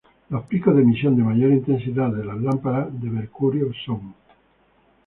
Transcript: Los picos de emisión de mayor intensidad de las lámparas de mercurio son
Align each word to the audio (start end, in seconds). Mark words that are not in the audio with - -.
Los 0.31 0.45
picos 0.45 0.75
de 0.75 0.81
emisión 0.81 1.15
de 1.15 1.21
mayor 1.21 1.51
intensidad 1.51 2.09
de 2.09 2.25
las 2.25 2.37
lámparas 2.41 2.87
de 2.99 3.07
mercurio 3.07 3.71
son 3.85 4.15